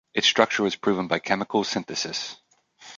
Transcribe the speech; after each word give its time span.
Its 0.15 0.25
structure 0.25 0.63
was 0.63 0.75
proven 0.75 1.07
by 1.07 1.19
chemical 1.19 1.63
synthesis. 1.63 2.35